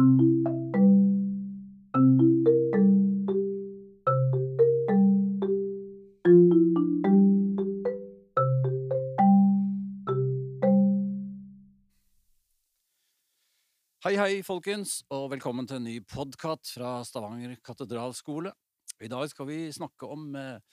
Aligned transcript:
Hei, 0.00 0.06
hei, 14.16 14.40
folkens, 14.40 15.02
og 15.12 15.26
velkommen 15.34 15.68
til 15.68 15.76
en 15.76 15.84
ny 15.84 15.98
podkast 16.08 16.72
fra 16.78 17.04
Stavanger 17.04 17.58
katedralskole. 17.60 18.54
I 19.04 19.12
dag 19.12 19.28
skal 19.28 19.50
vi 19.52 19.68
snakke 19.68 20.08
om 20.08 20.32
eh, 20.32 20.64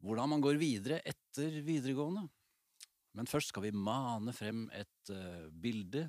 hvordan 0.00 0.32
man 0.32 0.40
går 0.40 0.56
videre 0.56 1.04
etter 1.04 1.60
videregående. 1.60 2.24
Men 3.20 3.28
først 3.28 3.52
skal 3.52 3.68
vi 3.68 3.76
mane 3.76 4.32
frem 4.32 4.70
et 4.72 5.12
eh, 5.12 5.44
bilde 5.52 6.08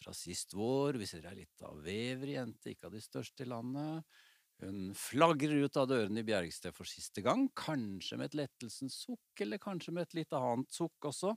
fra 0.00 0.14
sist 0.16 0.54
vår. 0.56 0.98
Vi 1.00 1.08
ser 1.08 1.28
ei 1.28 1.42
lita 1.42 1.70
veverjente, 1.84 2.72
ikke 2.72 2.88
av 2.88 2.96
de 2.96 3.02
største 3.04 3.44
i 3.44 3.50
landet. 3.50 4.20
Hun 4.60 4.90
flagrer 4.96 5.64
ut 5.64 5.78
av 5.80 5.88
dørene 5.88 6.20
i 6.20 6.26
Bjergsted 6.26 6.76
for 6.76 6.88
siste 6.88 7.22
gang, 7.24 7.46
kanskje 7.56 8.18
med 8.20 8.28
et 8.28 8.42
lettelsens 8.42 8.98
sukk, 9.06 9.40
eller 9.40 9.60
kanskje 9.62 9.94
med 9.96 10.08
et 10.08 10.18
litt 10.20 10.36
annet 10.36 10.68
sukk 10.74 11.08
også. 11.08 11.32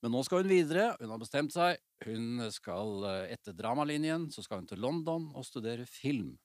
Men 0.00 0.14
nå 0.14 0.22
skal 0.24 0.44
hun 0.44 0.52
videre, 0.52 0.92
hun 1.00 1.12
har 1.12 1.20
bestemt 1.20 1.52
seg. 1.52 1.80
Hun 2.06 2.44
skal 2.54 3.04
eh, 3.08 3.32
etter 3.34 3.56
dramalinjen, 3.58 4.28
så 4.30 4.44
skal 4.46 4.62
hun 4.62 4.68
til 4.70 4.80
London 4.80 5.26
og 5.34 5.46
studere 5.46 5.88
film. 5.90 6.36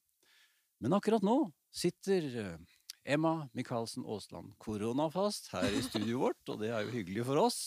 Men 0.84 0.98
akkurat 0.98 1.24
nå 1.24 1.38
sitter 1.72 2.26
eh, 2.42 2.80
Emma 3.06 3.48
Michaelsen 3.54 4.08
Aasland 4.10 4.56
koronafast 4.64 5.52
her 5.54 5.70
i 5.70 5.84
studioet 5.86 6.24
vårt, 6.24 6.44
og 6.50 6.64
det 6.64 6.74
er 6.74 6.84
jo 6.84 6.96
hyggelig 6.98 7.28
for 7.30 7.46
oss. 7.46 7.62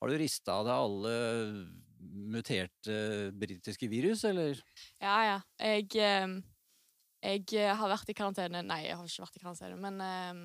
Har 0.00 0.08
du 0.12 0.16
rista 0.20 0.58
av 0.60 0.66
deg 0.68 0.76
alle 0.76 1.14
muterte 2.36 2.96
britiske 3.36 3.88
virus, 3.90 4.24
eller? 4.28 4.58
Ja, 5.02 5.16
ja. 5.24 5.36
Jeg, 5.60 5.88
eh, 5.96 7.46
jeg 7.48 7.76
har 7.80 7.90
vært 7.90 8.10
i 8.12 8.16
karantene 8.16 8.60
Nei, 8.66 8.82
jeg 8.86 8.96
har 8.98 9.06
ikke 9.08 9.24
vært 9.24 9.38
i 9.38 9.42
karantene, 9.44 9.78
men 9.80 10.00
eh, 10.04 10.42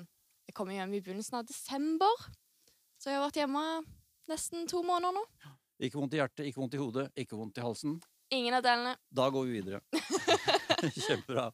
jeg 0.48 0.56
kom 0.58 0.72
hjem 0.72 0.94
i 0.96 1.02
begynnelsen 1.04 1.38
av 1.40 1.46
desember. 1.48 2.24
Så 3.00 3.10
jeg 3.10 3.18
har 3.20 3.26
vært 3.28 3.40
hjemme 3.42 3.64
nesten 4.30 4.66
to 4.70 4.82
måneder 4.86 5.16
nå. 5.18 5.24
Ikke 5.82 5.98
vondt 5.98 6.14
i 6.14 6.20
hjertet, 6.20 6.46
ikke 6.46 6.60
vondt 6.62 6.76
i 6.76 6.80
hodet, 6.80 7.08
ikke 7.18 7.36
vondt 7.38 7.58
i 7.58 7.64
halsen. 7.64 7.96
Ingen 8.32 8.54
av 8.56 8.62
delene. 8.64 8.94
Da 9.12 9.26
går 9.34 9.44
vi 9.48 9.58
videre. 9.60 9.80
Kjempebra. 11.06 11.48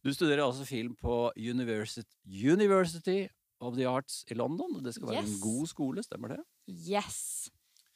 Du 0.00 0.08
studerer 0.14 0.44
altså 0.46 0.64
film 0.64 0.94
på 0.96 1.26
University, 1.36 2.06
University 2.24 3.26
of 3.60 3.74
the 3.76 3.84
Arts 3.90 4.22
i 4.30 4.36
London. 4.38 4.78
og 4.78 4.84
Det 4.86 4.94
skal 4.96 5.10
være 5.10 5.22
Yes. 5.24 5.34
en 5.34 5.42
god 5.44 5.66
skole, 5.68 6.02
stemmer 6.06 6.36
det? 6.36 6.38
Yes! 6.70 7.50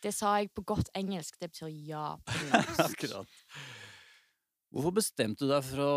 Det 0.04 0.12
sa 0.12 0.34
jeg 0.36 0.50
på 0.52 0.64
godt 0.66 0.90
engelsk. 0.98 1.38
Det 1.40 1.48
betyr 1.52 1.70
ja 1.88 2.10
på 2.20 2.40
norsk. 2.50 3.06
Hvorfor 4.74 4.96
bestemte 4.98 5.46
du 5.46 5.52
deg 5.52 5.64
for 5.64 5.84
å 5.84 5.94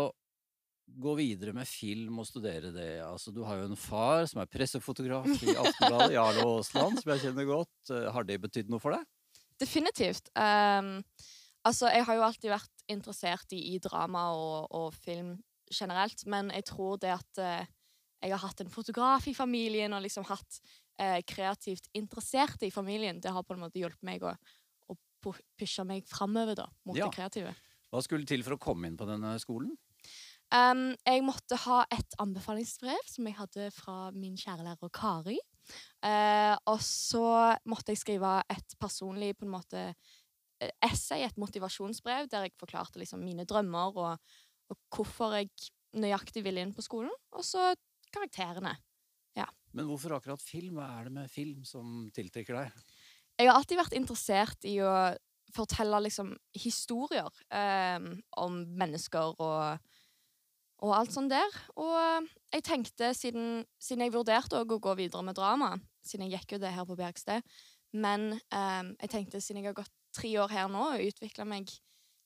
gå 0.88 1.14
videre 1.18 1.52
med 1.52 1.68
film 1.68 2.22
og 2.22 2.28
studere 2.28 2.70
det? 2.72 3.02
Altså, 3.04 3.32
du 3.34 3.42
har 3.44 3.60
jo 3.60 3.68
en 3.68 3.80
far 3.80 4.24
som 4.30 4.40
er 4.42 4.50
pressefotograf 4.50 5.28
i 5.42 5.56
Aftenbladet, 5.62 6.14
Jarle 6.16 6.46
Aasland, 6.46 7.02
som 7.02 7.12
jeg 7.12 7.26
kjenner 7.26 7.48
godt. 7.50 7.76
Eh, 7.92 8.08
Har 8.14 8.28
det 8.28 8.40
betydd 8.46 8.72
noe 8.72 8.82
for 8.82 8.96
deg? 8.96 9.04
Definitivt. 9.58 10.30
Um, 10.38 11.02
altså, 11.66 11.90
jeg 11.92 12.06
har 12.06 12.16
jo 12.16 12.26
alltid 12.28 12.52
vært 12.54 12.86
interessert 12.88 13.52
i, 13.56 13.64
i 13.74 13.80
drama 13.82 14.28
og, 14.38 14.70
og 14.78 14.94
film 14.96 15.34
generelt, 15.68 16.22
men 16.30 16.52
jeg 16.54 16.64
tror 16.70 16.96
det 17.02 17.10
at 17.18 17.42
uh, 17.42 17.66
jeg 18.22 18.32
har 18.32 18.40
hatt 18.42 18.62
en 18.62 18.72
fotograf 18.72 19.26
i 19.28 19.36
familien 19.36 19.92
og 19.94 20.06
liksom 20.06 20.24
hatt 20.30 20.62
eh, 20.98 21.20
kreativt 21.26 21.88
interesserte 21.96 22.66
i 22.68 22.74
familien, 22.74 23.20
det 23.20 23.32
har 23.34 23.46
på 23.46 23.56
en 23.56 23.64
måte 23.64 23.80
hjulpet 23.80 24.04
meg 24.06 24.24
å, 24.26 24.34
å 24.90 24.96
pushe 25.58 25.84
meg 25.88 26.06
framover 26.08 26.58
da, 26.58 26.68
mot 26.86 26.98
Ja. 26.98 27.08
det 27.08 27.16
kreative. 27.16 27.54
Hva 27.88 28.02
skulle 28.04 28.28
til 28.28 28.44
for 28.44 28.56
å 28.56 28.60
komme 28.60 28.90
inn 28.90 28.98
på 29.00 29.06
denne 29.08 29.34
skolen? 29.40 29.72
Um, 30.48 30.94
jeg 31.04 31.20
måtte 31.26 31.58
ha 31.66 31.82
et 31.92 32.14
anbefalingsbrev 32.22 33.08
som 33.10 33.26
jeg 33.28 33.36
hadde 33.36 33.66
fra 33.76 34.10
min 34.16 34.36
kjære 34.38 34.64
lærer 34.64 34.92
Kari. 34.96 35.36
Uh, 36.00 36.56
og 36.70 36.80
så 36.84 37.24
måtte 37.68 37.92
jeg 37.92 38.00
skrive 38.00 38.38
et 38.48 38.76
personlig 38.80 39.34
på 39.36 39.44
en 39.44 39.52
måte 39.52 39.82
eh, 39.90 40.72
essay, 40.88 41.26
et 41.26 41.36
motivasjonsbrev, 41.40 42.30
der 42.32 42.46
jeg 42.46 42.56
forklarte 42.60 43.00
liksom 43.02 43.20
mine 43.24 43.44
drømmer 43.48 44.00
og, 44.00 44.38
og 44.72 44.80
hvorfor 44.94 45.36
jeg 45.36 45.52
nøyaktig 46.00 46.44
ville 46.46 46.64
inn 46.64 46.72
på 46.76 46.84
skolen. 46.84 47.12
Og 47.36 47.44
så 47.44 47.74
karakterene. 48.14 48.72
Men 49.78 49.86
hvorfor 49.86 50.16
akkurat 50.16 50.42
film? 50.42 50.80
Hva 50.80 50.88
er 50.98 51.06
det 51.08 51.14
med 51.14 51.30
film 51.30 51.62
som 51.68 52.08
tiltrekker 52.14 52.58
deg? 52.58 52.84
Jeg 53.38 53.46
har 53.46 53.54
alltid 53.54 53.78
vært 53.78 53.94
interessert 53.94 54.66
i 54.66 54.80
å 54.82 54.92
fortelle 55.54 56.00
liksom 56.04 56.34
historier 56.58 57.30
eh, 57.54 58.02
om 58.42 58.58
mennesker 58.80 59.38
og, 59.38 59.86
og 60.82 60.94
alt 60.96 61.14
sånt 61.14 61.32
der. 61.32 61.58
Og 61.78 62.26
jeg 62.52 62.64
tenkte, 62.66 63.12
siden, 63.16 63.62
siden 63.80 64.04
jeg 64.04 64.16
vurderte 64.16 64.58
å 64.58 64.66
gå 64.68 64.94
videre 64.98 65.22
med 65.24 65.38
drama, 65.38 65.76
siden 66.04 66.26
jeg 66.26 66.40
gikk 66.40 66.56
jo 66.56 66.62
det 66.66 66.74
her 66.74 66.88
på 66.88 66.98
Bjergsted, 66.98 67.46
men 67.96 68.32
eh, 68.34 68.82
jeg 69.06 69.12
tenkte 69.14 69.40
siden 69.40 69.62
jeg 69.62 69.70
har 69.70 69.78
gått 69.78 69.94
tre 70.18 70.32
år 70.42 70.50
her 70.52 70.68
nå 70.72 70.90
og 70.90 71.06
utvikla 71.06 71.46
meg 71.48 71.70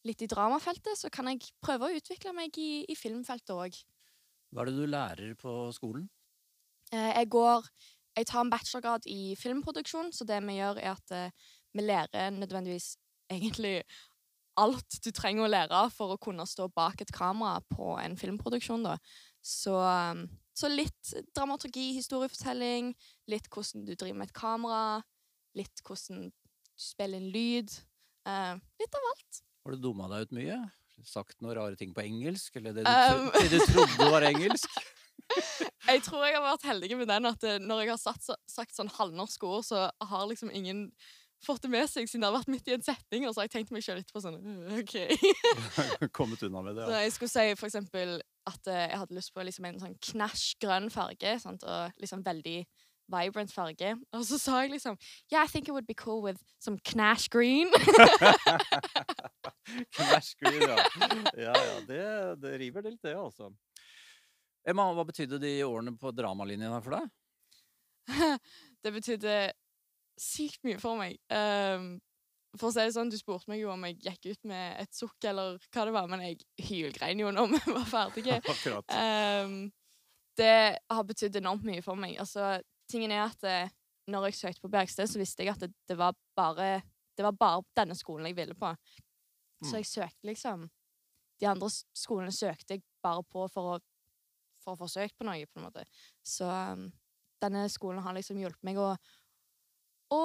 litt 0.09 0.25
i 0.25 0.31
dramafeltet, 0.31 0.97
så 0.99 1.13
kan 1.15 1.29
jeg 1.31 1.53
prøve 1.63 1.87
å 1.87 2.01
utvikle 2.01 2.33
meg 2.35 2.57
i, 2.59 2.83
i 2.91 2.99
filmfeltet 2.99 3.55
òg. 3.55 3.77
Hva 4.53 4.65
er 4.65 4.71
det 4.71 4.81
du 4.81 4.89
lærer 4.89 5.37
på 5.39 5.53
skolen? 5.77 6.09
Eh, 6.93 7.13
Jeg 7.21 7.29
går 7.31 7.67
Jeg 8.17 8.27
tar 8.29 8.41
en 8.45 8.51
bachelorgrad 8.53 9.07
i 9.09 9.35
filmproduksjon, 9.41 10.11
så 10.13 10.27
det 10.29 10.37
vi 10.45 10.59
gjør, 10.59 10.77
er 10.83 10.91
at 10.93 11.13
eh, 11.17 11.31
vi 11.73 11.81
lærer 11.87 12.31
nødvendigvis 12.37 12.97
egentlig 13.33 13.79
alt 14.61 14.99
du 15.01 15.09
trenger 15.17 15.47
å 15.47 15.49
lære 15.49 15.79
for 15.95 16.13
å 16.13 16.19
kunne 16.21 16.45
stå 16.45 16.67
bak 16.77 17.01
et 17.01 17.13
kamera 17.17 17.63
på 17.73 17.95
en 18.03 18.19
filmproduksjon, 18.21 18.85
da. 18.85 18.99
Så, 19.41 19.73
um, 19.81 20.27
så 20.53 20.69
litt 20.69 21.15
dramaturgi, 21.33 21.95
historiefortelling, 21.97 22.93
litt 23.33 23.49
hvordan 23.49 23.87
du 23.89 23.95
driver 23.97 24.19
med 24.21 24.29
et 24.29 24.37
kamera, 24.37 24.83
litt 25.57 25.81
hvordan 25.89 26.27
du 26.27 26.31
spiller 26.77 27.17
inn 27.17 27.33
lyd. 27.33 27.73
eh, 28.29 28.55
litt 28.79 28.95
av 29.01 29.09
alt. 29.15 29.41
Har 29.65 29.73
du 29.73 29.81
dumma 29.89 30.13
deg 30.13 30.29
ut 30.29 30.37
mye? 30.37 30.61
Sagt 31.03 31.41
noen 31.41 31.57
rare 31.57 31.77
ting 31.81 31.95
på 31.97 32.05
engelsk? 32.05 32.61
Eller 32.61 32.77
det 32.77 32.85
du, 32.85 32.91
Um. 32.93 33.31
det 33.41 33.49
du 33.57 33.59
trodde 33.73 34.11
var 34.13 34.29
engelsk? 34.29 34.69
Jeg 35.89 36.03
tror 36.07 36.25
jeg 36.27 36.37
har 36.37 36.45
vært 36.45 36.69
heldig 36.69 36.97
med 37.01 37.11
den 37.11 37.27
at 37.31 37.45
eh, 37.49 37.59
når 37.63 37.85
jeg 37.85 37.93
har 37.95 38.01
sagt, 38.01 38.31
sagt 38.51 38.77
sånn 38.77 38.91
halvnorske 38.93 39.49
ord, 39.49 39.65
så 39.67 39.89
har 39.91 40.29
liksom 40.31 40.53
ingen 40.55 40.87
fått 41.43 41.65
det 41.65 41.73
med 41.73 41.89
seg, 41.91 42.07
siden 42.07 42.23
det 42.23 42.29
har 42.31 42.37
vært 42.37 42.53
midt 42.55 42.69
i 42.71 42.77
en 42.77 42.85
setning, 42.87 43.27
og 43.27 43.35
så 43.35 43.43
har 43.43 43.49
jeg 43.49 43.55
tenkt 43.57 43.73
meg 43.75 43.83
selv 43.83 44.03
etterpå 44.03 44.23
sånn 44.23 44.39
«Øh, 44.39 44.77
OK. 44.79 44.95
Kommet 46.19 46.45
unna 46.47 46.63
med 46.63 46.79
det, 46.79 46.87
Så 46.87 47.01
jeg 47.03 47.17
skulle 47.17 47.33
si 47.35 47.59
for 47.59 47.71
eksempel 47.71 48.15
at 48.47 48.71
eh, 48.71 48.85
jeg 48.93 49.01
hadde 49.03 49.19
lyst 49.19 49.35
på 49.35 49.43
liksom 49.47 49.67
en 49.67 49.83
sånn 49.83 49.99
knæsj 50.13 50.47
grønn 50.63 50.89
farge, 50.95 51.35
sant? 51.43 51.67
og 51.67 52.03
liksom 52.03 52.23
veldig 52.27 52.61
vibrant 53.13 53.53
farge. 53.53 53.97
Og 54.15 54.23
så 54.25 54.39
sa 54.41 54.63
jeg 54.63 54.77
liksom 54.77 54.95
Yeah, 55.33 55.43
I 55.43 55.51
think 55.51 55.69
it 55.69 55.75
would 55.75 55.87
be 55.87 55.99
cool 55.99 56.23
with 56.23 56.39
some 56.63 56.79
knash 56.87 57.29
green. 57.29 57.69
Clash 59.95 60.35
Green, 60.41 60.61
ja. 60.63 60.77
Ja, 61.37 61.53
ja, 61.55 61.77
det, 61.89 62.03
det 62.43 62.59
river 62.61 62.83
det 62.85 62.97
litt, 62.97 63.03
det, 63.05 63.15
altså. 63.17 63.51
Emma, 64.69 64.87
hva 64.95 65.05
betydde 65.09 65.41
de 65.43 65.51
årene 65.67 65.97
på 65.99 66.13
dramalinjen 66.15 66.73
her 66.73 66.85
for 66.85 66.97
deg? 66.99 67.11
det 68.85 68.93
betydde 68.95 69.35
sykt 70.21 70.63
mye 70.67 70.79
for 70.83 70.99
meg. 71.01 71.19
Um, 71.33 71.97
for 72.59 72.69
å 72.69 72.73
si 72.75 72.83
det 72.85 72.93
sånn, 72.95 73.11
Du 73.11 73.17
spurte 73.17 73.49
meg 73.49 73.63
jo 73.63 73.71
om 73.73 73.85
jeg 73.89 73.97
gikk 74.05 74.27
ut 74.35 74.43
med 74.51 74.81
et 74.83 74.93
sukk 74.95 75.25
eller 75.25 75.57
hva 75.73 75.87
det 75.89 75.95
var, 75.97 76.09
men 76.13 76.21
jeg 76.27 76.43
hylgrein 76.69 77.23
jo 77.23 77.31
når 77.35 77.55
vi 77.55 77.61
var 77.79 77.87
ferdige. 77.89 78.41
Akkurat. 78.55 78.93
Ehm, 78.93 79.57
det 80.39 80.53
har 80.93 81.07
betydd 81.09 81.39
enormt 81.41 81.65
mye 81.69 81.83
for 81.85 81.99
meg. 81.99 82.19
Altså, 82.21 82.59
tingen 82.93 83.13
er 83.15 83.25
at 83.27 83.41
det, 83.45 83.57
når 84.13 84.29
jeg 84.29 84.39
søkte 84.43 84.65
på 84.67 84.71
Bergsted, 84.73 85.09
så 85.09 85.21
visste 85.21 85.45
jeg 85.47 85.55
at 85.55 85.65
det, 85.65 85.73
det 85.89 85.97
var 86.01 86.15
bare 86.39 86.83
det 87.13 87.25
var 87.27 87.35
bare 87.37 87.61
denne 87.77 87.93
skolen 87.97 88.25
jeg 88.31 88.37
ville 88.39 88.55
på. 88.57 88.71
Så 89.63 89.69
Mm. 89.69 89.77
jeg 89.79 89.87
søkte 89.87 90.27
liksom 90.27 90.63
De 91.41 91.47
andre 91.47 91.69
skolene 91.95 92.33
søkte 92.35 92.75
jeg 92.77 92.83
bare 93.05 93.23
på 93.31 93.45
for 93.53 93.75
å, 93.75 93.77
for 94.63 94.75
å 94.75 94.83
få 94.85 94.91
søkt 94.91 95.19
på 95.19 95.27
noe, 95.29 95.47
på 95.49 95.61
en 95.61 95.69
måte. 95.69 95.85
Så 96.25 96.49
um, 96.49 96.89
denne 97.43 97.67
skolen 97.73 98.03
har 98.05 98.17
liksom 98.17 98.41
hjulpet 98.41 98.67
meg 98.67 98.81
å, 98.81 98.93
å 100.15 100.23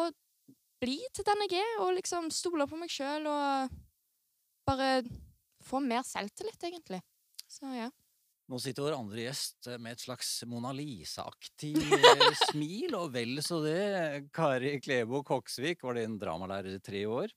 bli 0.82 1.00
til 1.14 1.26
den 1.28 1.46
jeg 1.48 1.62
er, 1.62 1.78
og 1.84 1.96
liksom 1.98 2.30
stole 2.34 2.68
på 2.70 2.80
meg 2.80 2.92
sjøl 2.94 3.30
og 3.32 3.78
bare 4.68 4.92
få 5.64 5.82
mer 5.84 6.04
selvtillit, 6.06 6.62
egentlig. 6.70 7.02
Så 7.48 7.72
ja. 7.74 7.90
Nå 8.48 8.60
sitter 8.64 8.86
vår 8.86 8.96
andre 8.96 9.26
gjest 9.26 9.68
med 9.76 9.98
et 9.98 10.04
slags 10.06 10.30
Mona 10.48 10.72
Lisa-aktig 10.76 11.74
eh, 11.76 12.28
smil, 12.48 12.96
og 12.96 13.12
vel 13.16 13.42
så 13.44 13.60
det. 13.66 14.30
Kari 14.36 14.78
Klebo 14.84 15.20
Koksvik 15.28 15.84
var 15.84 16.00
din 16.00 16.16
dramalærer 16.22 16.78
i 16.78 16.84
tre 16.84 17.04
år. 17.12 17.34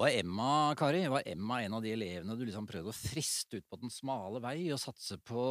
Var 0.00 0.14
Emma, 0.16 0.74
Kari, 0.80 1.02
var 1.12 1.22
Emma 1.28 1.58
en 1.60 1.74
av 1.76 1.82
de 1.84 1.90
elevene 1.92 2.32
du 2.38 2.46
liksom 2.46 2.64
prøvde 2.64 2.88
å 2.88 2.96
friste 2.96 3.58
ut 3.60 3.66
på 3.68 3.76
den 3.82 3.90
smale 3.92 4.40
vei 4.40 4.70
og 4.72 4.80
satse 4.80 5.18
på 5.28 5.42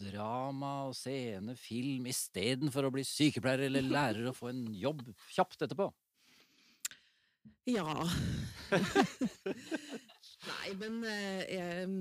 drama 0.00 0.88
og 0.88 0.96
scene, 0.98 1.54
film, 1.54 2.08
istedenfor 2.10 2.88
å 2.88 2.90
bli 2.96 3.04
sykepleier 3.06 3.68
eller 3.68 3.86
lærer 3.86 4.32
og 4.32 4.34
få 4.34 4.50
en 4.50 4.64
jobb 4.74 5.04
kjapt 5.30 5.62
etterpå? 5.68 5.86
Ja. 7.70 7.94
Nei, 10.50 10.74
men 10.80 10.98
eh, 11.06 11.44
jeg, 11.46 12.00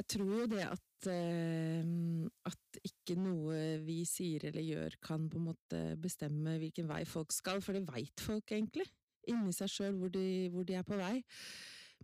jeg 0.00 0.06
tror 0.14 0.32
jo 0.32 0.52
det 0.54 0.64
at 0.64 0.84
at 0.98 2.78
ikke 2.82 3.14
noe 3.14 3.58
vi 3.84 4.00
sier 4.08 4.48
eller 4.48 4.64
gjør 4.66 4.96
kan 5.04 5.28
på 5.30 5.38
en 5.38 5.44
måte 5.52 5.82
bestemme 6.02 6.56
hvilken 6.58 6.88
vei 6.90 7.04
folk 7.06 7.30
skal, 7.30 7.60
for 7.62 7.76
det 7.76 7.84
veit 7.86 8.24
folk 8.24 8.50
egentlig, 8.50 8.88
inni 9.30 9.54
seg 9.56 9.70
sjøl 9.72 9.98
hvor, 9.98 10.14
hvor 10.52 10.68
de 10.68 10.78
er 10.78 10.86
på 10.86 10.98
vei. 11.00 11.16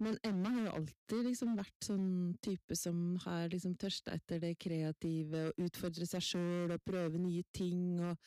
Men 0.02 0.18
Emma 0.26 0.50
har 0.50 0.64
jo 0.66 0.74
alltid 0.80 1.28
liksom 1.28 1.54
vært 1.54 1.86
sånn 1.86 2.08
type 2.42 2.74
som 2.78 3.14
har 3.22 3.46
liksom 3.52 3.76
tørsta 3.78 4.16
etter 4.16 4.40
det 4.42 4.56
kreative, 4.58 5.48
og 5.50 5.68
utfordre 5.68 6.08
seg 6.10 6.24
sjøl 6.32 6.74
og 6.74 6.82
prøve 6.82 7.20
nye 7.22 7.44
ting 7.54 8.00
og 8.02 8.18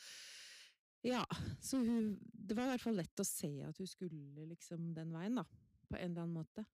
Ja, 1.06 1.22
så 1.62 1.78
hun 1.78 2.16
Det 2.32 2.56
var 2.56 2.66
i 2.66 2.72
hvert 2.72 2.82
fall 2.82 2.96
lett 2.98 3.20
å 3.20 3.26
se 3.26 3.52
at 3.66 3.76
hun 3.78 3.86
skulle 3.90 4.48
liksom 4.48 4.94
den 4.96 5.12
veien, 5.14 5.38
da. 5.38 5.44
På 5.88 5.96
en 5.96 6.10
eller 6.10 6.24
annen 6.24 6.40
måte. 6.40 6.64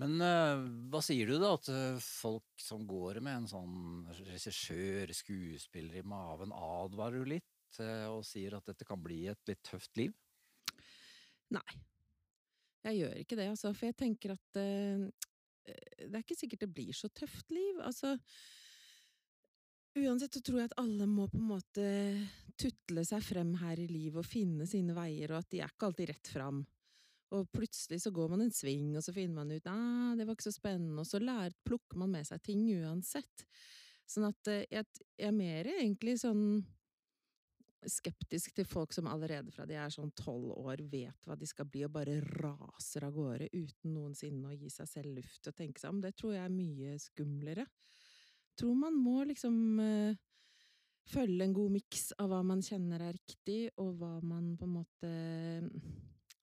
Men 0.00 0.16
eh, 0.24 0.64
hva 0.88 1.00
sier 1.04 1.28
du 1.28 1.36
da 1.40 1.52
at 1.58 1.68
folk 2.00 2.62
som 2.62 2.86
går 2.88 3.20
med 3.24 3.42
en 3.42 3.48
sånn 3.50 3.76
regissør, 4.22 5.12
skuespiller 5.12 6.00
i 6.00 6.06
maven, 6.06 6.54
advarer 6.56 7.20
jo 7.20 7.28
litt 7.34 7.80
eh, 7.82 8.06
og 8.08 8.24
sier 8.24 8.56
at 8.56 8.70
dette 8.70 8.86
kan 8.88 9.02
bli 9.02 9.26
et 9.32 9.50
litt 9.50 9.62
tøft 9.66 10.00
liv? 10.00 10.14
Nei. 11.56 11.80
Jeg 12.86 12.96
gjør 13.02 13.18
ikke 13.20 13.36
det, 13.36 13.50
altså, 13.52 13.74
for 13.76 13.90
jeg 13.90 13.98
tenker 14.00 14.32
at 14.36 14.60
eh, 14.60 15.04
det 15.66 16.14
er 16.14 16.22
ikke 16.22 16.38
sikkert 16.38 16.64
det 16.64 16.72
blir 16.74 16.96
så 16.96 17.10
tøft 17.12 17.52
liv. 17.52 17.80
Altså 17.84 18.16
Uansett 19.98 20.36
så 20.36 20.40
tror 20.46 20.60
jeg 20.60 20.70
at 20.70 20.78
alle 20.78 21.06
må 21.10 21.24
på 21.26 21.38
en 21.40 21.48
måte 21.50 21.86
tutle 22.60 23.02
seg 23.06 23.24
frem 23.26 23.56
her 23.58 23.80
i 23.82 23.88
livet 23.90 24.20
og 24.22 24.28
finne 24.28 24.66
sine 24.70 24.94
veier, 24.94 25.32
og 25.32 25.40
at 25.42 25.48
de 25.50 25.62
er 25.64 25.72
ikke 25.72 25.88
alltid 25.88 26.12
rett 26.12 26.30
fram. 26.30 26.60
Og 27.34 27.48
plutselig 27.54 28.00
så 28.04 28.12
går 28.14 28.30
man 28.30 28.44
en 28.44 28.54
sving, 28.54 28.92
og 28.94 29.02
så 29.02 29.14
finner 29.14 29.40
man 29.40 29.50
ut 29.50 29.66
at 29.70 30.18
det 30.18 30.26
var 30.26 30.38
ikke 30.38 30.46
så 30.46 30.54
spennende, 30.54 31.02
og 31.02 31.10
så 31.10 31.18
lærer, 31.22 31.56
plukker 31.66 31.98
man 31.98 32.14
med 32.14 32.28
seg 32.28 32.42
ting 32.46 32.62
uansett. 32.78 33.46
Sånn 34.10 34.28
at 34.30 34.50
eh, 34.50 34.66
jeg, 34.70 34.86
jeg 35.18 35.30
er 35.30 35.36
mer 35.36 35.72
egentlig 35.74 36.16
sånn 36.22 36.44
skeptisk 37.88 38.54
til 38.56 38.66
folk 38.68 38.92
som 38.92 39.08
allerede 39.08 39.52
fra 39.54 39.64
de 39.68 39.76
er 39.80 39.92
sånn 39.92 40.12
tolv 40.18 40.52
år 40.58 40.82
vet 40.90 41.28
hva 41.28 41.36
de 41.38 41.48
skal 41.48 41.68
bli, 41.70 41.84
og 41.86 41.94
bare 41.94 42.18
raser 42.40 43.06
av 43.06 43.14
gårde 43.16 43.50
uten 43.54 43.94
noensinne 43.94 44.50
å 44.50 44.56
gi 44.56 44.70
seg 44.72 44.90
selv 44.90 45.20
luft 45.20 45.48
og 45.48 45.56
tenke 45.56 45.80
seg 45.80 45.94
om. 45.94 46.02
Det 46.04 46.12
tror 46.18 46.36
jeg 46.36 46.44
er 46.44 46.54
mye 46.54 46.98
skumlere. 47.00 47.66
Tror 48.58 48.76
man 48.76 48.98
må 49.00 49.22
liksom 49.30 49.56
eh, 49.80 50.20
følge 51.08 51.46
en 51.46 51.56
god 51.56 51.74
miks 51.78 52.10
av 52.20 52.30
hva 52.32 52.42
man 52.46 52.62
kjenner 52.64 53.06
er 53.08 53.16
riktig, 53.16 53.60
og 53.80 53.96
hva 54.00 54.16
man 54.20 54.54
på 54.60 54.68
en 54.68 54.76
måte 54.80 55.12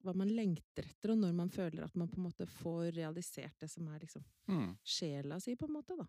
hva 0.06 0.14
man 0.16 0.30
lengter 0.32 0.88
etter, 0.88 1.12
og 1.12 1.20
når 1.20 1.34
man 1.36 1.50
føler 1.52 1.84
at 1.84 1.96
man 2.00 2.08
på 2.08 2.20
en 2.20 2.28
måte 2.30 2.48
får 2.48 2.94
realisert 2.96 3.58
det 3.60 3.70
som 3.72 3.88
er 3.92 4.06
liksom 4.06 4.24
mm. 4.48 4.70
sjela 4.86 5.40
si, 5.44 5.58
på 5.60 5.68
en 5.68 5.76
måte, 5.76 5.98
da. 6.00 6.06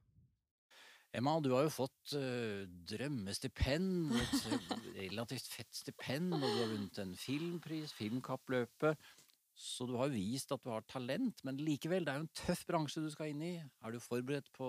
Emma, 1.17 1.39
du 1.41 1.49
har 1.55 1.65
jo 1.65 1.73
fått 1.73 2.13
eh, 2.19 2.67
drømmestipend, 2.91 4.13
et 4.13 4.49
relativt 5.07 5.49
fett 5.49 5.73
stipend, 5.73 6.35
og 6.37 6.43
du 6.45 6.49
har 6.51 6.69
vunnet 6.75 7.01
en 7.01 7.15
filmpris, 7.17 7.95
Filmkappløpet. 7.97 9.09
Så 9.59 9.89
du 9.89 9.97
har 9.99 10.13
vist 10.13 10.53
at 10.55 10.63
du 10.63 10.71
har 10.71 10.85
talent, 10.87 11.41
men 11.49 11.59
likevel, 11.59 12.05
det 12.07 12.13
er 12.13 12.21
jo 12.21 12.27
en 12.29 12.37
tøff 12.45 12.61
bransje 12.69 13.03
du 13.03 13.09
skal 13.11 13.33
inn 13.33 13.43
i. 13.43 13.55
Er 13.59 13.95
du 13.95 13.99
forberedt 14.03 14.53
på 14.55 14.69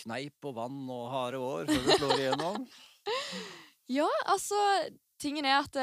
kneip 0.00 0.48
og 0.48 0.56
vann 0.56 0.80
og 0.90 1.04
harde 1.12 1.38
år 1.38 1.68
før 1.70 1.84
du 1.84 1.92
slår 1.98 2.16
igjennom? 2.18 2.66
Ja, 3.92 4.08
altså 4.32 4.56
Tingen 5.20 5.44
er 5.44 5.58
at 5.58 5.76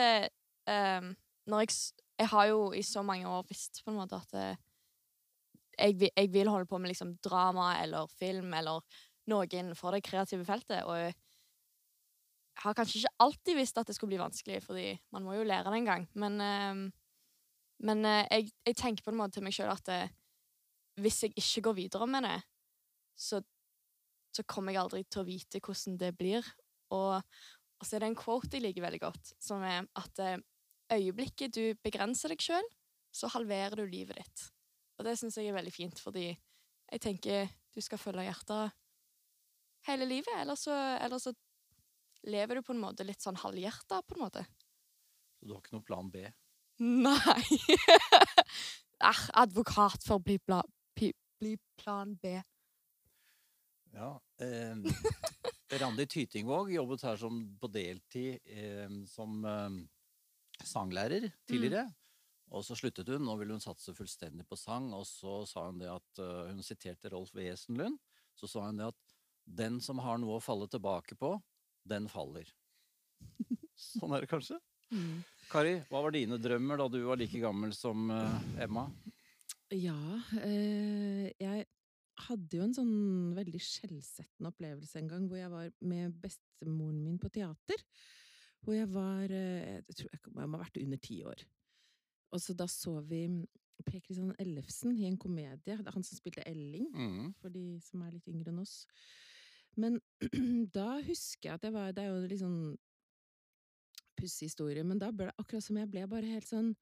em, 0.66 1.12
når 1.46 1.60
jeg, 1.62 1.76
jeg 2.18 2.30
har 2.32 2.48
jo 2.50 2.64
i 2.74 2.82
så 2.82 3.04
mange 3.06 3.30
år 3.30 3.46
visst 3.46 3.84
på 3.86 3.92
en 3.94 4.00
måte 4.00 4.18
at 4.18 4.34
eh, 4.42 4.56
jeg, 5.78 6.10
jeg 6.10 6.32
vil 6.34 6.50
holde 6.50 6.66
på 6.66 6.80
med 6.82 6.90
liksom 6.90 7.14
drama 7.22 7.76
eller 7.84 8.10
film 8.18 8.56
eller 8.58 8.82
noe 9.32 9.48
innenfor 9.50 9.96
det 9.96 10.04
kreative 10.06 10.46
feltet. 10.48 10.84
Og 10.86 10.98
jeg 11.00 11.14
har 12.64 12.76
kanskje 12.78 13.02
ikke 13.02 13.14
alltid 13.26 13.60
visst 13.60 13.80
at 13.82 13.90
det 13.90 13.96
skulle 13.98 14.14
bli 14.14 14.22
vanskelig, 14.22 14.60
fordi 14.66 14.90
man 15.16 15.26
må 15.26 15.38
jo 15.38 15.48
lære 15.48 15.72
det 15.72 15.80
en 15.82 15.90
gang. 15.92 16.10
Men, 16.14 16.42
em, 16.46 16.84
men 17.88 18.06
eh, 18.06 18.28
jeg, 18.28 18.52
jeg 18.68 18.80
tenker 18.84 19.08
på 19.08 19.14
en 19.16 19.22
måte 19.24 19.40
til 19.40 19.48
meg 19.48 19.56
sjøl 19.56 19.72
at 19.74 19.94
eh, 19.94 20.12
hvis 21.02 21.24
jeg 21.24 21.34
ikke 21.40 21.66
går 21.70 21.80
videre 21.80 22.10
med 22.12 22.28
det, 22.28 22.38
så, 23.18 23.42
så 24.36 24.46
kommer 24.48 24.76
jeg 24.76 24.84
aldri 24.84 25.02
til 25.08 25.24
å 25.24 25.28
vite 25.28 25.64
hvordan 25.64 25.98
det 26.02 26.14
blir. 26.20 26.46
Og 26.92 27.18
og 27.82 27.88
så 27.88 27.98
er 27.98 28.04
det 28.04 28.12
en 28.12 28.20
quote 28.20 28.54
jeg 28.54 28.62
liker 28.62 28.86
veldig 28.86 29.02
godt, 29.02 29.34
som 29.42 29.64
er 29.66 29.88
at 29.98 30.22
eh, 30.22 30.38
øyeblikket 30.94 31.56
du 31.58 31.64
begrenser 31.82 32.30
deg 32.30 32.44
sjøl, 32.46 32.68
så 33.12 33.32
halverer 33.34 33.82
du 33.82 33.88
livet 33.90 34.20
ditt. 34.22 34.44
Og 35.00 35.08
det 35.08 35.16
syns 35.18 35.40
jeg 35.40 35.50
er 35.50 35.58
veldig 35.58 35.74
fint, 35.74 35.98
fordi 36.00 36.28
jeg 36.30 37.02
tenker 37.02 37.50
du 37.74 37.82
skal 37.82 38.00
følge 38.00 38.28
hjertet 38.28 38.78
hele 39.88 40.08
livet, 40.10 40.34
eller 40.42 40.60
så, 40.60 40.76
eller 41.02 41.22
så 41.22 41.34
lever 42.28 42.60
du 42.60 42.66
på 42.66 42.76
en 42.76 42.84
måte 42.84 43.06
litt 43.08 43.24
sånn 43.24 43.40
halvhjerta, 43.42 44.02
på 44.06 44.18
en 44.18 44.24
måte. 44.26 44.46
Så 45.40 45.48
du 45.48 45.56
har 45.56 45.64
ikke 45.64 45.76
noen 45.78 45.88
plan 45.88 46.14
B? 46.14 46.28
Nei! 46.82 47.42
Ah, 49.02 49.18
advokat 49.42 50.04
for 50.06 50.20
å 50.20 50.22
bli, 50.22 50.36
bla, 50.46 50.60
pi, 50.94 51.08
bli 51.42 51.56
plan 51.82 52.12
B. 52.22 52.36
Ja. 53.96 54.12
Eh, 54.38 54.78
Randi 55.82 56.06
Tytingvåg 56.06 56.70
jobbet 56.76 57.08
her 57.08 57.18
som, 57.18 57.40
på 57.58 57.70
deltid 57.74 58.46
eh, 58.46 58.94
som 59.10 59.42
eh, 59.42 59.80
sanglærer 60.62 61.32
tidligere. 61.50 61.88
Og 62.52 62.66
så 62.68 62.76
sluttet 62.76 63.08
hun, 63.10 63.24
nå 63.24 63.36
ville 63.40 63.56
hun 63.56 63.64
satse 63.64 63.94
fullstendig 63.96 64.46
på 64.48 64.60
sang, 64.60 64.90
og 64.94 65.06
så 65.08 65.42
sa 65.48 65.66
hun 65.70 65.80
det 65.80 65.88
at 65.88 66.20
uh, 66.20 66.50
Hun 66.50 66.60
siterte 66.66 67.12
Rolf 67.14 67.32
Wesenlund. 67.34 67.96
Så 68.36 68.50
sa 68.52 68.66
hun 68.66 68.82
det 68.82 68.90
at 68.92 69.11
'den 69.48 69.80
som 69.82 70.00
har 70.00 70.18
noe 70.18 70.38
å 70.40 70.44
falle 70.44 70.68
tilbake 70.68 71.16
på, 71.18 71.42
den 71.88 72.08
faller'. 72.08 72.52
Sånn 73.76 74.14
er 74.16 74.22
det 74.22 74.30
kanskje? 74.30 74.60
Kari, 75.52 75.78
hva 75.90 76.02
var 76.04 76.12
dine 76.12 76.38
drømmer 76.38 76.78
da 76.78 76.88
du 76.92 77.00
var 77.06 77.18
like 77.18 77.40
gammel 77.40 77.72
som 77.74 78.10
eh, 78.12 78.64
Emma? 78.66 78.86
Ja, 79.72 79.96
eh, 80.44 81.32
jeg 81.40 81.66
hadde 82.28 82.58
jo 82.58 82.64
en 82.66 82.76
sånn 82.76 82.96
veldig 83.38 83.62
skjellsettende 83.64 84.52
opplevelse 84.52 85.00
en 85.00 85.08
gang, 85.08 85.28
hvor 85.32 85.40
jeg 85.40 85.50
var 85.54 85.72
med 85.82 86.18
bestemoren 86.22 87.00
min 87.04 87.18
på 87.22 87.32
teater. 87.32 87.82
Hvor 88.62 88.76
jeg 88.76 88.90
var 88.94 89.32
eh, 89.32 89.80
Jeg 89.88 89.96
tror 89.96 90.12
jeg 90.12 90.34
må 90.36 90.58
ha 90.60 90.64
vært 90.66 90.78
under 90.84 90.98
ti 91.02 91.22
år. 91.26 91.42
Og 92.32 92.40
så 92.44 92.54
da 92.56 92.68
så 92.70 93.00
vi 93.08 93.24
Per 93.82 94.00
Kristian 94.06 94.36
Ellefsen 94.38 94.94
i 94.94 95.08
en 95.08 95.18
komedie. 95.18 95.58
Det 95.64 95.80
er 95.88 95.96
han 95.96 96.04
som 96.06 96.20
spilte 96.20 96.44
Elling, 96.46 96.86
Mm. 96.94 97.34
for 97.42 97.50
de 97.50 97.80
som 97.82 98.04
er 98.04 98.12
litt 98.12 98.28
yngre 98.30 98.52
enn 98.54 98.60
oss. 98.62 98.86
Men 99.80 100.00
da 100.78 100.98
husker 101.06 101.50
jeg 101.50 101.56
at 101.60 101.64
jeg 101.68 101.74
var 101.76 101.92
Det 101.96 102.04
er 102.04 102.10
jo 102.12 102.28
litt 102.28 102.42
sånn 102.44 102.62
pussig 104.20 104.50
historie, 104.52 104.84
men 104.86 105.00
da 105.02 105.10
ble 105.16 105.30
det 105.30 105.38
akkurat 105.42 105.66
som 105.66 105.78
jeg 105.80 105.90
ble 105.90 106.04
bare 106.12 106.28
helt 106.30 106.46
sånn 106.50 106.74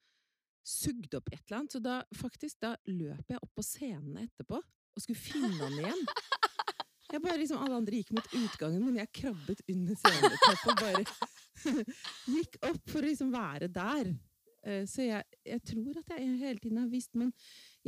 sugd 0.67 1.13
opp 1.15 1.29
i 1.31 1.37
et 1.37 1.43
eller 1.47 1.59
annet. 1.61 1.75
Så 1.75 1.79
da 1.83 1.99
faktisk, 2.19 2.57
da 2.61 2.73
løp 2.89 3.31
jeg 3.31 3.39
opp 3.39 3.53
på 3.55 3.63
scenen 3.63 4.17
etterpå 4.25 4.59
og 4.59 5.03
skulle 5.03 5.21
finne 5.21 5.53
han 5.61 5.77
igjen. 5.79 6.01
Jeg 7.09 7.21
bare 7.23 7.39
liksom, 7.41 7.61
Alle 7.63 7.77
andre 7.79 7.99
gikk 8.01 8.11
mot 8.17 8.27
utgangen, 8.37 8.83
men 8.85 8.99
jeg 8.99 9.09
krabbet 9.21 9.63
under 9.71 9.95
scenetoppen 9.97 10.73
og 10.73 10.83
bare 10.83 11.05
gikk 12.35 12.59
opp 12.67 12.83
for 12.91 12.99
å 13.01 13.07
liksom 13.07 13.31
være 13.33 13.69
der. 13.73 14.11
Eh, 14.67 14.83
Så 14.89 15.07
jeg, 15.07 15.23
jeg 15.47 15.63
tror 15.71 16.01
at 16.03 16.13
jeg 16.17 16.35
hele 16.43 16.59
tiden 16.59 16.81
har 16.83 16.91
visst, 16.91 17.15
men 17.17 17.31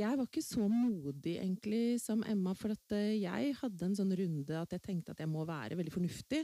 jeg 0.02 0.18
var 0.18 0.28
ikke 0.28 0.44
så 0.46 0.68
modig 0.70 1.38
egentlig 1.40 2.00
som 2.04 2.24
Emma, 2.28 2.56
for 2.58 2.74
at 2.76 2.96
eh, 2.98 3.20
jeg 3.22 3.54
hadde 3.62 3.88
en 3.88 3.98
sånn 3.98 4.16
runde 4.18 4.58
at 4.58 4.74
jeg 4.76 4.84
tenkte 4.86 5.16
at 5.16 5.22
jeg 5.24 5.32
må 5.32 5.46
være 5.48 5.78
veldig 5.80 5.94
fornuftig. 5.94 6.44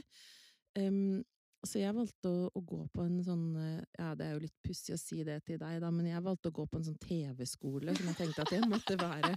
Um, 0.78 1.18
så 1.66 1.80
jeg 1.80 1.94
valgte 1.94 2.30
å, 2.30 2.50
å 2.54 2.60
gå 2.62 2.78
på 2.94 3.02
en 3.02 3.16
sånn 3.26 3.46
eh, 3.58 3.80
Ja, 3.98 4.12
det 4.14 4.28
er 4.28 4.36
jo 4.36 4.42
litt 4.44 4.54
pussig 4.62 4.94
å 4.94 5.00
si 5.00 5.24
det 5.26 5.40
til 5.48 5.58
deg, 5.58 5.80
da, 5.82 5.90
men 5.90 6.06
jeg 6.06 6.22
valgte 6.22 6.52
å 6.52 6.54
gå 6.54 6.66
på 6.70 6.78
en 6.78 6.86
sånn 6.86 7.00
TV-skole, 7.02 7.94
som 7.98 8.10
jeg 8.12 8.18
tenkte 8.20 8.44
at 8.44 8.52
jeg 8.54 8.68
måtte 8.70 8.94
være 9.00 9.32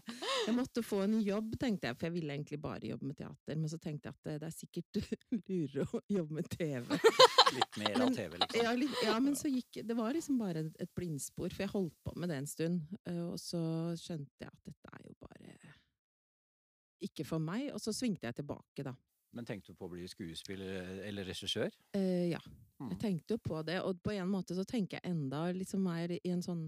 Jeg 0.45 0.53
måtte 0.57 0.85
få 0.85 1.01
en 1.07 1.17
jobb, 1.25 1.55
tenkte 1.61 1.89
jeg, 1.89 1.97
for 1.97 2.09
jeg 2.09 2.15
ville 2.19 2.35
egentlig 2.35 2.61
bare 2.61 2.91
jobbe 2.91 3.09
med 3.09 3.17
teater. 3.17 3.57
Men 3.57 3.69
så 3.73 3.77
tenkte 3.81 4.09
jeg 4.09 4.17
at 4.17 4.29
det, 4.29 4.37
det 4.43 4.49
er 4.51 4.55
sikkert 4.57 5.01
lurere 5.49 5.87
å 5.89 6.03
jobbe 6.19 6.37
med 6.37 6.51
TV. 6.53 7.01
Litt 7.55 7.77
mer 7.81 8.01
av 8.05 8.13
TV, 8.15 8.37
liksom. 8.37 8.63
Ja, 8.63 8.73
litt, 8.77 8.97
ja, 9.03 9.17
men 9.23 9.35
så 9.37 9.49
gikk 9.51 9.81
Det 9.87 9.95
var 9.97 10.13
liksom 10.15 10.39
bare 10.39 10.65
et, 10.71 10.91
blindspor, 10.97 11.51
for 11.51 11.65
jeg 11.65 11.73
holdt 11.73 11.95
på 12.05 12.15
med 12.19 12.31
det 12.31 12.39
en 12.41 12.49
stund. 12.49 12.81
eh, 13.05 13.21
Og 13.27 13.37
så 13.41 13.61
skjønte 13.99 14.45
jeg 14.45 14.51
at 14.51 14.71
dette 14.71 14.95
er 14.95 15.07
jo 15.07 15.15
bare 15.19 15.55
ikke 17.01 17.25
for 17.25 17.41
meg. 17.43 17.69
Og 17.75 17.81
så 17.81 17.93
svingte 17.95 18.29
jeg 18.29 18.39
tilbake, 18.41 18.85
da. 18.85 18.95
Men 19.35 19.47
tenkte 19.47 19.71
du 19.71 19.79
på 19.79 19.87
å 19.87 19.93
bli 19.93 20.07
skuespiller 20.11 21.05
eller 21.07 21.27
regissør? 21.31 21.71
Eh, 21.95 22.31
ja. 22.33 22.41
Mm. 22.81 22.89
Jeg 22.91 22.99
tenkte 22.99 23.37
jo 23.37 23.43
på 23.45 23.61
det, 23.63 23.79
og 23.85 24.01
på 24.03 24.13
en 24.15 24.29
måte 24.29 24.57
så 24.57 24.65
tenker 24.67 24.99
jeg 24.99 25.13
enda 25.13 25.45
liksom 25.55 25.83
mer 25.85 26.11
i 26.17 26.33
en 26.33 26.43
sånn 26.43 26.65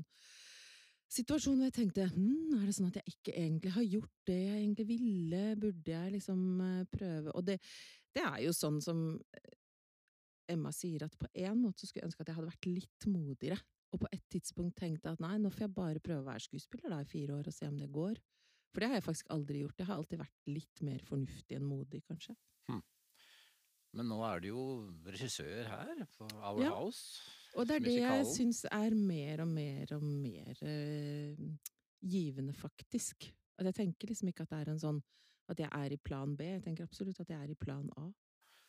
situasjon 1.14 1.60
hvor 1.60 1.68
jeg 1.68 1.76
tenkte 1.76 2.08
hm, 2.10 2.56
er 2.58 2.64
det 2.66 2.74
sånn 2.74 2.88
at 2.90 2.96
jeg 3.02 3.12
ikke 3.12 3.34
egentlig 3.38 3.74
har 3.76 3.84
gjort 3.86 4.30
det 4.30 4.38
jeg 4.40 4.62
egentlig 4.62 4.86
ville? 4.90 5.42
Burde 5.62 5.98
jeg 5.98 6.14
liksom 6.16 6.46
eh, 6.66 6.86
prøve? 6.94 7.34
Og 7.34 7.46
det, 7.50 7.60
det 8.16 8.24
er 8.24 8.40
jo 8.48 8.56
sånn 8.56 8.80
som 8.82 9.04
Emma 10.50 10.72
sier, 10.76 11.04
at 11.06 11.16
på 11.20 11.28
en 11.34 11.62
måte 11.62 11.82
så 11.84 11.88
skulle 11.88 12.04
jeg 12.04 12.10
ønske 12.12 12.22
at 12.22 12.28
jeg 12.32 12.36
hadde 12.38 12.52
vært 12.52 12.70
litt 12.70 13.08
modigere. 13.08 13.60
og 13.94 14.00
på 14.02 14.08
et 14.12 14.24
tidspunkt 14.34 14.76
tenkte 14.76 15.12
at 15.12 15.20
nei, 15.22 15.36
nå 15.38 15.52
får 15.54 15.68
jeg 15.68 15.74
bare 15.76 16.00
prøve 16.02 16.24
å 16.24 16.26
være 16.32 16.42
skuespiller 16.42 16.90
da 16.90 17.02
i 17.04 17.06
fire 17.06 17.36
år 17.36 17.46
og 17.48 17.54
se 17.54 17.68
om 17.68 17.78
det 17.78 17.92
går. 17.94 18.18
For 18.74 18.82
det 18.82 18.88
har 18.90 18.98
jeg 18.98 19.06
faktisk 19.06 19.28
aldri 19.30 19.60
gjort. 19.62 19.78
Jeg 19.78 19.86
har 19.86 20.00
alltid 20.02 20.18
vært 20.24 20.50
litt 20.50 20.82
mer 20.82 21.04
fornuftig 21.06 21.60
enn 21.60 21.68
modig, 21.70 22.02
kanskje. 22.10 22.34
Men 23.94 24.08
nå 24.10 24.18
er 24.26 24.40
du 24.42 24.48
jo 24.48 24.64
regissør 25.06 25.68
her, 25.70 26.06
på 26.18 26.26
Our 26.42 26.64
Ja. 26.64 26.72
House. 26.74 27.22
Og 27.54 27.68
det 27.70 27.76
er 27.76 27.84
det 27.86 27.94
jeg 28.00 28.26
syns 28.26 28.64
er 28.66 28.96
mer 28.98 29.44
og 29.44 29.52
mer 29.54 29.94
og 29.94 30.02
mer 30.02 30.58
eh, 30.66 31.36
givende, 32.02 32.56
faktisk. 32.58 33.28
At 33.60 33.70
jeg 33.70 33.76
tenker 33.76 34.10
liksom 34.10 34.32
ikke 34.32 34.48
at 34.48 34.50
det 34.50 34.62
er 34.64 34.72
en 34.74 34.82
sånn 34.82 35.04
at 35.54 35.60
jeg 35.62 35.70
er 35.70 35.94
i 35.94 35.98
plan 36.02 36.34
B. 36.36 36.48
Jeg 36.56 36.64
tenker 36.66 36.88
absolutt 36.88 37.20
at 37.22 37.30
jeg 37.30 37.38
er 37.38 37.52
i 37.54 37.60
plan 37.60 37.86
A. 38.02 38.08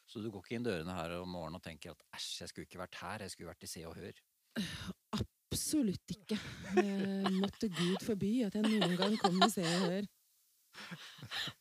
Så 0.06 0.20
du 0.20 0.28
går 0.30 0.44
ikke 0.44 0.58
inn 0.58 0.66
dørene 0.66 0.94
her 0.98 1.16
om 1.20 1.30
morgenen 1.32 1.58
og 1.58 1.64
tenker 1.64 1.94
at 1.94 2.02
æsj, 2.18 2.42
jeg 2.42 2.50
skulle 2.52 2.68
ikke 2.68 2.82
vært 2.82 3.00
her, 3.00 3.24
jeg 3.24 3.32
skulle 3.34 3.50
vært 3.52 3.64
i 3.64 3.70
Se 3.70 3.84
og 3.88 3.96
Hør. 3.98 4.20
Absolutt 5.18 6.14
ikke. 6.14 6.38
Eh, 6.82 7.28
måtte 7.40 7.70
Gud 7.72 8.04
forby 8.04 8.32
at 8.46 8.56
jeg 8.58 8.66
noen 8.66 8.96
gang 9.00 9.16
kom 9.22 9.40
i 9.42 9.50
Se 9.52 9.64
og 9.64 9.84
Hør. 9.90 10.08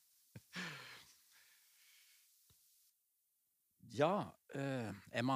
Ja, 3.94 4.34
eh, 4.56 4.90
Emma 5.12 5.36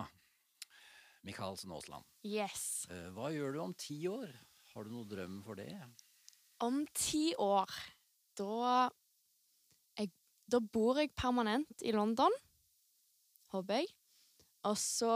Michaelsen 1.22 1.72
Aasland. 1.72 2.06
Yes. 2.26 2.88
Eh, 2.90 3.10
hva 3.14 3.30
gjør 3.30 3.54
du 3.54 3.60
om 3.62 3.74
ti 3.78 4.00
år? 4.10 4.32
Har 4.74 4.88
du 4.88 4.96
noen 4.96 5.10
drøm 5.12 5.36
for 5.46 5.60
det? 5.60 5.76
Om 6.66 6.80
ti 6.98 7.36
år, 7.38 7.70
da 8.40 8.88
jeg, 10.00 10.10
Da 10.50 10.62
bor 10.64 10.98
jeg 10.98 11.14
permanent 11.14 11.86
i 11.86 11.94
London, 11.94 12.34
håper 13.54 13.82
jeg. 13.82 13.90
Og 14.68 14.78
så 14.80 15.14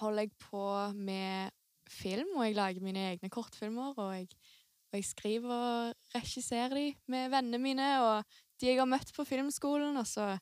holder 0.00 0.26
jeg 0.26 0.32
på 0.40 0.64
med 0.96 1.50
film, 1.90 2.36
og 2.38 2.46
jeg 2.46 2.56
lager 2.56 2.84
mine 2.84 3.08
egne 3.12 3.30
kortfilmer. 3.30 3.98
Og 3.98 4.14
jeg, 4.16 4.28
og 4.92 4.98
jeg 5.00 5.08
skriver 5.10 5.54
og 5.54 5.94
regisserer 6.14 6.76
de 6.78 6.86
med 7.10 7.30
vennene 7.34 7.60
mine 7.60 7.88
og 8.04 8.36
de 8.60 8.70
jeg 8.70 8.78
har 8.80 8.88
møtt 8.88 9.12
på 9.16 9.26
filmskolen. 9.28 9.96
Og 10.00 10.06
så 10.08 10.32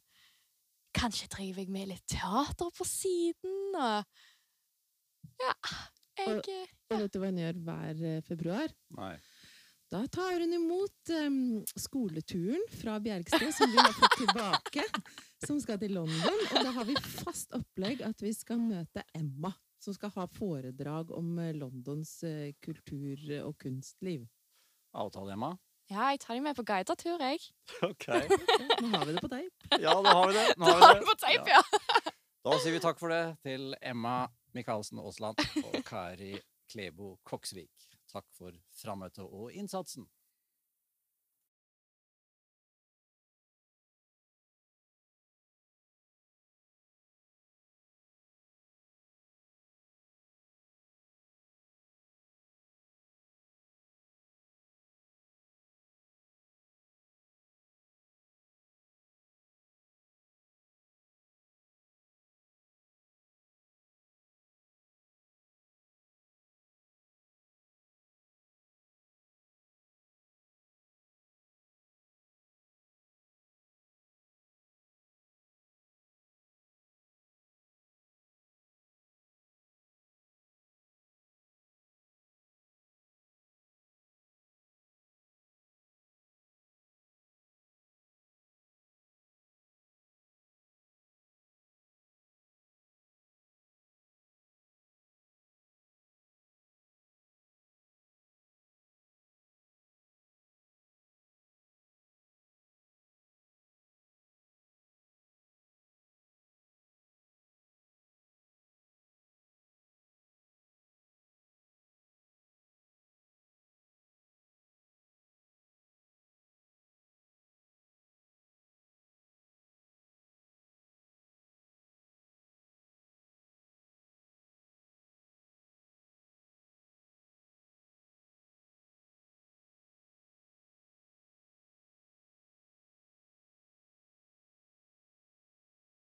kanskje 0.95 1.31
driver 1.33 1.65
jeg 1.65 1.73
med 1.73 1.91
litt 1.95 2.07
teater 2.11 2.71
på 2.77 2.87
siden, 2.89 3.75
og 3.75 4.05
Ja. 5.43 5.55
Jeg 6.19 6.29
Og 6.29 6.49
Og 6.93 6.99
vet 7.01 7.15
du 7.15 7.19
hva 7.19 7.31
hun 7.31 7.39
gjør 7.41 7.59
hver 7.67 8.01
eh, 8.05 8.23
februar? 8.27 8.75
Nei. 8.99 9.15
Da 9.93 10.07
tar 10.09 10.41
hun 10.41 10.53
imot 10.53 11.11
um, 11.27 11.65
skoleturen 11.77 12.63
fra 12.81 12.95
Bjergsted, 13.01 13.55
som 13.55 13.71
vi 13.71 13.77
har 13.77 13.93
fått 13.93 14.15
tilbake, 14.23 14.85
som 15.47 15.59
skal 15.61 15.77
til 15.83 15.93
London. 15.93 16.39
Og 16.49 16.65
da 16.65 16.71
har 16.79 16.87
vi 16.89 16.95
fast 16.97 17.53
opplegg 17.53 18.01
at 18.07 18.25
vi 18.25 18.33
skal 18.33 18.57
møte 18.63 19.05
Emma, 19.13 19.51
som 19.85 19.93
skal 19.93 20.15
ha 20.15 20.25
foredrag 20.33 21.13
om 21.13 21.35
eh, 21.45 21.53
Londons 21.53 22.15
uh, 22.25 22.49
kultur- 22.65 23.37
og 23.43 23.53
kunstliv. 23.61 24.25
Avtale, 24.97 25.37
Emma? 25.37 25.53
Ja, 25.93 26.09
jeg 26.15 26.23
tar 26.25 26.41
dem 26.41 26.49
med 26.49 26.57
på 26.57 26.65
guidet 26.73 26.97
tur, 27.05 27.21
jeg. 27.21 27.45
Ok. 27.85 28.09
Nå 28.81 28.95
har 28.97 29.05
vi 29.05 29.13
det 29.19 29.27
på 29.29 29.33
teip. 29.37 29.71
Ja, 29.77 29.93
da 30.01 30.17
har 30.23 30.33
vi 30.33 30.39
det. 30.41 30.49
Nå 30.57 30.73
har 30.73 30.83
vi 30.87 31.01
det. 31.03 31.09
på 31.13 31.19
teip, 31.21 31.45
tape, 31.45 31.53
Ja. 31.53 31.61
ja. 31.61 32.17
Da 32.49 32.57
sier 32.65 32.73
vi 32.75 32.81
takk 32.89 32.97
for 32.99 33.13
det 33.13 33.25
til 33.45 33.75
Emma 33.85 34.23
Michaelsen 34.57 35.05
Aasland 35.05 35.45
og 35.67 35.83
Kari 35.85 36.33
Klebo 36.73 37.19
Koksvik. 37.29 37.93
Takk 38.13 38.29
for 38.37 38.57
frammøtet 38.77 39.25
og 39.25 39.53
innsatsen. 39.57 40.07